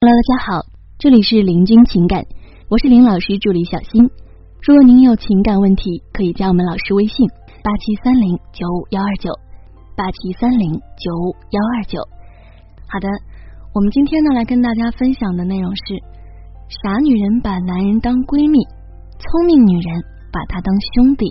[0.00, 0.62] Hello，大家好，
[1.00, 2.22] 这里是林君情感，
[2.70, 4.08] 我是林老师助理小新。
[4.62, 7.26] 如果您有情感问题，可以加我们老师微信
[7.64, 9.34] 八七三零九五幺二九
[9.96, 11.98] 八七三零九五幺二九。
[12.86, 13.08] 好的，
[13.74, 15.82] 我们今天呢来跟大家分享的内容是：
[16.78, 18.62] 傻女人把男人当闺蜜，
[19.18, 19.98] 聪明女人
[20.30, 21.26] 把他当兄弟。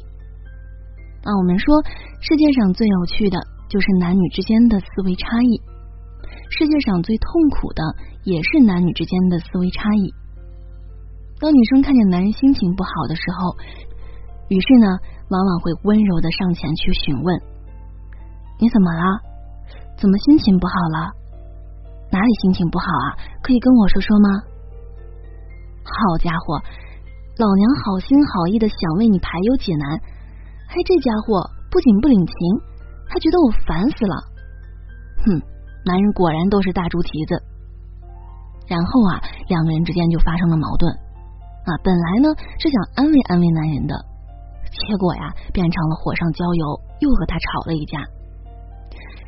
[1.23, 1.71] 那，我们说
[2.19, 3.39] 世界上最有趣的
[3.69, 5.55] 就是男女之间的思维差异。
[6.49, 7.83] 世界上最痛苦的
[8.23, 10.13] 也是男女之间的思维差异。
[11.39, 13.55] 当女生看见男人心情不好的时候，
[14.49, 14.87] 于是呢，
[15.29, 17.41] 往往会温柔的上前去询问
[18.59, 19.03] ：“你怎么了？
[19.97, 21.11] 怎么心情不好了？
[22.11, 23.07] 哪里心情不好啊？
[23.43, 24.29] 可以跟我说说吗？”
[25.83, 26.57] 好家伙，
[27.37, 29.99] 老娘好心好意的想为你排忧解难，
[30.69, 32.35] 嘿，这家伙不仅不领情，
[33.07, 34.15] 还觉得我烦死了。
[35.25, 35.56] 哼！
[35.87, 37.39] 男人果然都是大猪蹄子，
[38.67, 40.91] 然后啊，两个人之间就发生了矛盾
[41.63, 41.69] 啊。
[41.81, 42.27] 本来呢
[42.59, 43.95] 是想安慰安慰男人的，
[44.67, 46.63] 结果呀变成了火上浇油，
[46.99, 48.03] 又和他吵了一架。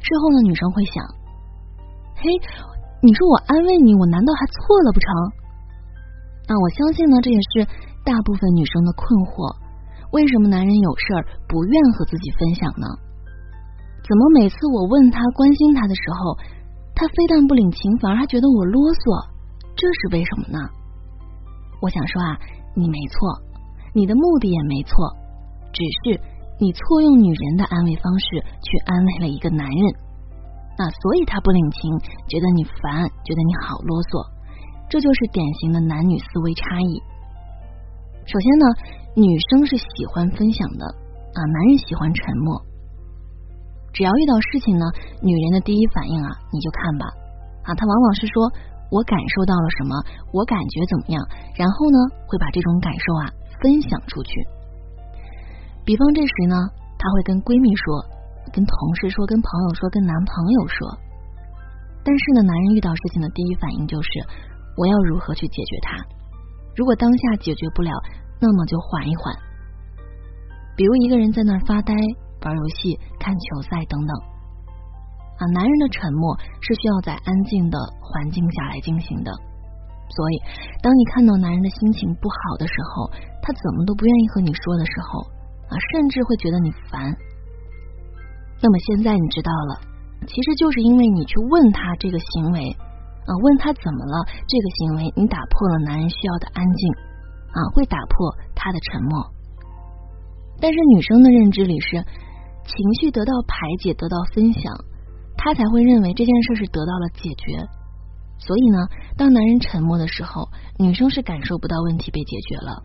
[0.04, 1.00] 事后呢，女生会想：
[2.20, 2.28] 嘿，
[3.02, 5.08] 你说我安慰你，我难道还错了不成？
[6.52, 7.64] 啊，我相信呢，这也是
[8.04, 9.56] 大部分女生的困惑：
[10.12, 12.88] 为什么男人有事儿不愿和自己分享呢？
[14.10, 16.34] 怎么每次我问他关心他的时候，
[16.96, 19.06] 他非但不领情，反而还觉得我啰嗦？
[19.78, 20.58] 这是为什么呢？
[21.78, 22.34] 我想说啊，
[22.74, 23.38] 你没错，
[23.94, 24.98] 你的目的也没错，
[25.70, 26.18] 只是
[26.58, 29.86] 你错用女人的安慰方式去安慰了一个男人，
[30.74, 31.94] 那所以他不领情，
[32.26, 34.26] 觉得你烦，觉得你好啰嗦，
[34.90, 36.98] 这就是典型的男女思维差异。
[38.26, 38.66] 首先呢，
[39.14, 40.98] 女生是喜欢分享的
[41.38, 42.58] 啊，男人喜欢沉默。
[43.94, 44.86] 只要遇到事情呢，
[45.22, 47.06] 女人的第一反应啊，你就看吧
[47.66, 48.46] 啊，她往往是说
[48.90, 49.94] 我感受到了什么，
[50.34, 51.18] 我感觉怎么样，
[51.58, 51.98] 然后呢，
[52.30, 54.34] 会把这种感受啊分享出去。
[55.86, 56.56] 比方这时呢，
[56.98, 57.98] 她会跟闺蜜说，
[58.54, 60.78] 跟同事说，跟朋友说，跟男朋友说。
[62.06, 64.10] 但是呢，男人遇到事情的第一反应就是
[64.78, 65.98] 我要如何去解决它？
[66.78, 67.92] 如果当下解决不了，
[68.40, 69.34] 那么就缓一缓。
[70.78, 71.94] 比如一个人在那儿发呆。
[72.42, 74.12] 玩游戏、看球赛等等
[75.40, 79.32] 啊，男人的沉默是需要在安静的环境下来进行的。
[80.12, 80.42] 所以，
[80.82, 83.08] 当你看到男人的心情不好的时候，
[83.42, 85.22] 他怎么都不愿意和你说的时候
[85.70, 87.16] 啊，甚至会觉得你烦。
[88.62, 89.80] 那么现在你知道了，
[90.28, 92.76] 其实就是因为你去问他这个行为
[93.24, 96.94] 啊，问他怎么了，这个行为你打破了男人需要的安静
[97.54, 99.24] 啊，会打破他的沉默。
[100.60, 102.04] 但是女生的认知里是。
[102.66, 104.74] 情绪得到排解，得到分享，
[105.38, 107.68] 他才会认为这件事是得到了解决。
[108.38, 108.78] 所以呢，
[109.18, 110.48] 当男人沉默的时候，
[110.78, 112.84] 女生是感受不到问题被解决了。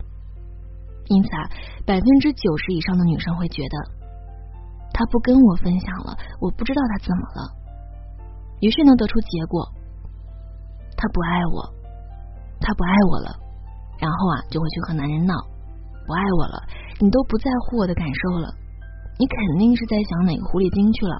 [1.07, 1.49] 因此啊，
[1.85, 3.77] 百分之九十以上的女生会觉得，
[4.91, 7.51] 他不跟我分享了，我不知道他怎么了。
[8.61, 9.69] 于是呢，得出结果，
[10.97, 11.61] 他不爱我，
[12.59, 13.35] 他不爱我了。
[13.99, 15.35] 然后啊，就会去和男人闹，
[16.05, 16.63] 不爱我了，
[16.99, 18.53] 你都不在乎我的感受了。
[19.17, 21.15] 你肯定是在想哪个狐狸精去了？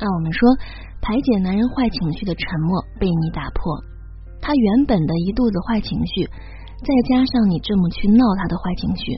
[0.00, 0.44] 那我们说，
[1.00, 3.76] 排解男人坏情绪的沉默被你打破，
[4.40, 6.24] 他原本的一肚子坏情绪，
[6.80, 9.16] 再加上你这么去闹他的坏情绪，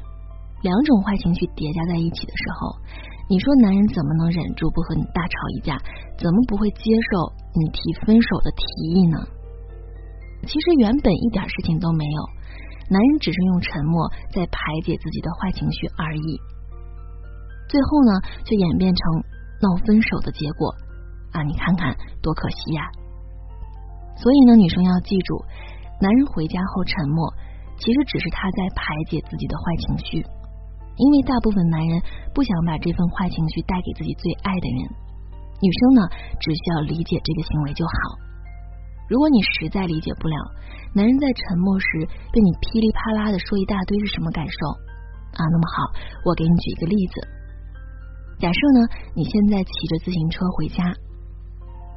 [0.63, 2.79] 两种坏情绪叠加在一起的时候，
[3.31, 5.79] 你说男人怎么能忍住不和你大吵一架？
[6.19, 7.11] 怎么不会接受
[7.55, 8.63] 你提分手的提
[8.95, 9.19] 议呢？
[10.47, 12.21] 其实原本一点事情都没有，
[12.91, 16.39] 男人只是用沉默在排解自己的坏情绪而已。
[17.69, 18.13] 最后呢，
[18.45, 19.01] 就演变成
[19.61, 20.73] 闹分手的结果
[21.33, 21.43] 啊！
[21.45, 22.83] 你看看多可惜呀！
[24.17, 25.45] 所以呢，女生要记住，
[26.01, 27.29] 男人回家后沉默，
[27.77, 30.25] 其实只是他在排解自己的坏情绪。
[30.99, 32.03] 因为大部分男人
[32.35, 34.81] 不想把这份坏情绪带给自己最爱的人，
[35.63, 36.03] 女生呢，
[36.41, 37.93] 只需要理解这个行为就好。
[39.09, 40.37] 如果你实在理解不了，
[40.95, 41.87] 男人在沉默时
[42.33, 44.59] 被你噼里啪啦的说一大堆是什么感受
[45.39, 45.41] 啊？
[45.45, 45.93] 那么好，
[46.25, 47.38] 我给你举一个例子。
[48.39, 50.85] 假设呢，你现在骑着自行车回家，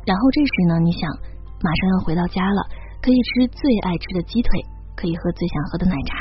[0.06, 1.06] 然后这时呢，你想
[1.62, 2.66] 马上要回到家了，
[3.02, 4.50] 可以吃最爱吃的鸡腿，
[4.98, 6.18] 可以喝最想喝的奶茶，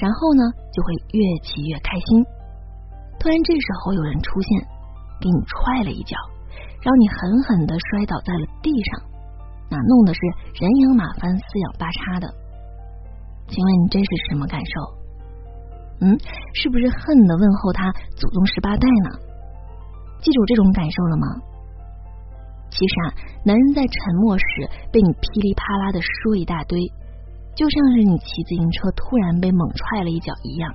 [0.00, 2.24] 然后呢，就会越骑越开心。
[3.20, 4.48] 突然这时候有人出现，
[5.20, 6.16] 给你踹了一脚，
[6.80, 9.04] 让你狠狠的摔倒在了地上，
[9.68, 10.20] 那弄的是
[10.56, 12.26] 人仰马翻、四仰八叉的。
[13.52, 14.72] 请问你这是什么感受？
[16.00, 16.16] 嗯，
[16.54, 19.10] 是不是恨的问候他祖宗十八代呢？
[20.22, 21.26] 记住这种感受了吗？
[22.70, 23.12] 其实啊，
[23.44, 24.44] 男人在沉默时
[24.90, 26.80] 被你噼里啪啦的说一大堆，
[27.54, 30.72] 就像是你骑自行车突然被猛踹了一脚一样。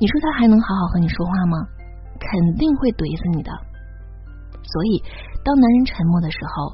[0.00, 1.58] 你说他还能好好和你说话吗？
[2.18, 3.50] 肯定会怼死你的。
[4.62, 5.02] 所以，
[5.44, 6.72] 当男人沉默的时候，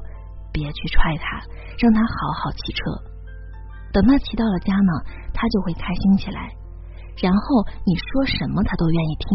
[0.53, 1.41] 别去踹他，
[1.81, 2.79] 让他好好骑车。
[3.91, 4.93] 等他骑到了家呢，
[5.33, 6.53] 他就会开心起来。
[7.19, 9.27] 然后你说什么他都愿意听。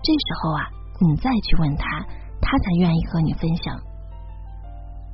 [0.00, 0.62] 这时候啊，
[1.00, 1.84] 你再去问他，
[2.40, 3.76] 他才愿意和你分享。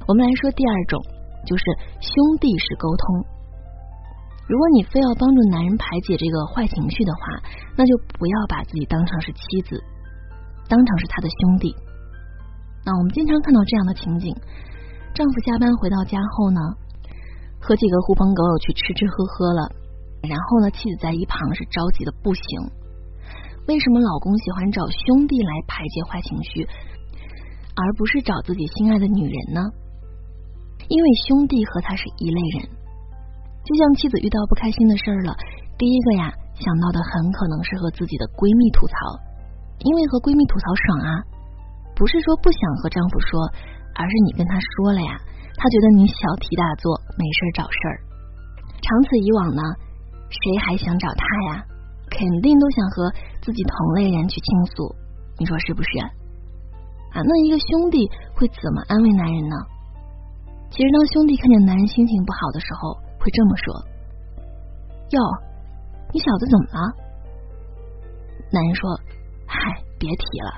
[0.06, 1.00] 我们来说第二种，
[1.46, 1.64] 就是
[2.00, 3.24] 兄弟式沟通。
[4.48, 7.20] 如果你非要帮助男人排解这个坏情绪的话，
[7.76, 9.82] 那就不要把自己当成是妻子，
[10.68, 11.74] 当成是他的兄弟。
[12.84, 14.34] 那我们经常看到这样的情景：
[15.14, 16.60] 丈夫下班回到家后呢，
[17.60, 19.70] 和几个狐朋狗友去吃吃喝喝了，
[20.28, 22.42] 然后呢，妻子在一旁是着急的不行。
[23.68, 26.66] 为什么老公喜欢找兄弟来排解坏情绪，
[27.74, 29.60] 而不是找自己心爱的女人呢？
[30.88, 32.68] 因为兄弟和他是一类人，
[33.64, 35.32] 就像妻子遇到不开心的事儿了，
[35.78, 38.94] 第一个呀想到的很可能是和自己的闺蜜吐槽，
[39.86, 41.10] 因为和闺蜜吐槽爽啊，
[41.94, 43.38] 不是说不想和丈夫说，
[43.94, 45.14] 而是你跟他说了呀，
[45.54, 47.96] 他觉得你小题大做，没事儿找事儿。
[48.82, 49.62] 长此以往呢，
[50.28, 51.22] 谁还想找他
[51.54, 51.64] 呀？
[52.12, 53.10] 肯定都想和
[53.40, 54.94] 自己同类人去倾诉，
[55.38, 55.88] 你说是不是？
[57.12, 59.56] 啊，那一个兄弟会怎么安慰男人呢？
[60.70, 63.74] 其实，当兄弟看见男人心情不好的时候，会这么说
[65.12, 65.20] ：“哟，
[66.12, 66.80] 你小子怎么了？”
[68.52, 68.88] 男人说
[69.48, 70.50] ：“嗨，别提了。”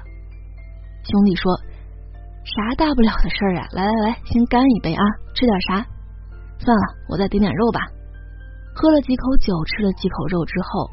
[1.10, 1.50] 兄弟说
[2.46, 3.66] ：“啥大不了的事儿啊？
[3.72, 5.02] 来来来，先干一杯啊！
[5.34, 5.86] 吃点啥？
[6.58, 7.80] 算了，我再点点肉吧。”
[8.76, 10.90] 喝了几口酒，吃了几口肉之后，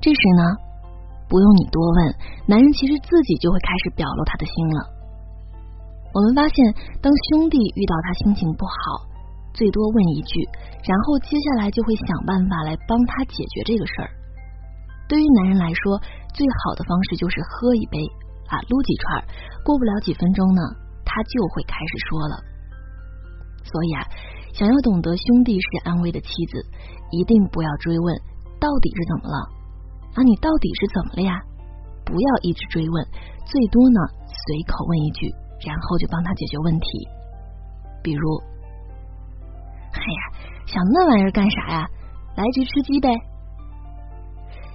[0.00, 0.42] 这时呢，
[1.28, 2.14] 不用你多问，
[2.46, 4.78] 男人其实自己就会开始表露他的心了。
[6.14, 6.56] 我们发现，
[7.02, 9.04] 当兄弟遇到他心情不好，
[9.52, 10.48] 最多问一句，
[10.84, 14.08] 然后接下来就会想办法来帮他解决这个事儿。
[15.08, 15.98] 对于男人来说，
[16.32, 17.98] 最好的方式就是喝一杯
[18.48, 19.24] 啊，撸几串，
[19.64, 20.62] 过不了几分钟呢，
[21.04, 22.34] 他就会开始说了。
[23.64, 24.06] 所以啊，
[24.54, 26.64] 想要懂得兄弟式安慰的妻子，
[27.10, 28.16] 一定不要追问
[28.60, 29.55] 到底是怎么了
[30.16, 31.36] 啊，你到底是怎么了呀？
[32.04, 33.06] 不要一直追问，
[33.44, 35.28] 最多呢随口问一句。
[35.64, 37.08] 然后就帮他解决问题，
[38.04, 38.38] 比如，
[39.90, 40.20] 哎呀，
[40.66, 41.88] 想那玩意儿干啥呀？
[42.36, 43.08] 来局吃鸡呗！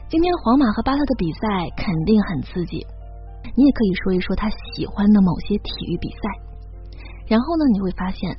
[0.09, 2.83] 今天皇马和巴特的比赛肯定很刺激，
[3.55, 6.17] 你也可以说一说他喜欢的某些体育比赛。
[7.27, 8.35] 然后呢，你会发现，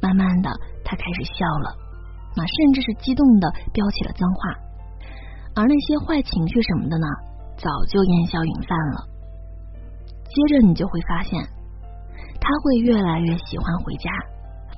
[0.00, 0.48] 慢慢的
[0.84, 1.74] 他开始笑了，
[2.36, 4.54] 那甚至是激动的飙起了脏话，
[5.54, 7.06] 而那些坏情绪什么的呢，
[7.56, 9.06] 早就烟消云散了。
[10.24, 11.40] 接着你就会发现。
[12.44, 14.10] 他会越来越喜欢回家，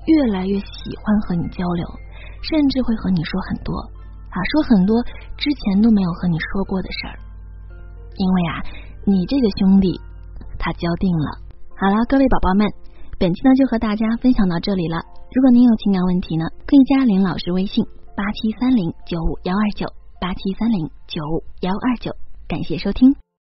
[0.05, 1.88] 越来越喜欢和你交流，
[2.43, 3.73] 甚至会和你说很多
[4.29, 5.03] 啊，说很多
[5.38, 7.17] 之前都没有和你说过的事儿。
[8.19, 8.53] 因为啊，
[9.06, 9.99] 你这个兄弟
[10.59, 11.41] 他交定了。
[11.81, 12.69] 好了，各位宝宝们，
[13.19, 15.00] 本期呢就和大家分享到这里了。
[15.32, 17.82] 如果您有情感问题呢，可以加林老师微信
[18.15, 19.88] 八七三零九五幺二九
[20.25, 22.17] 八七三零九五幺二九。
[22.49, 23.15] 感谢收听。